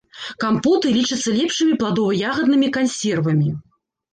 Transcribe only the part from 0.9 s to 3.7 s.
лічацца лепшымі пладова-ягаднымі кансервамі.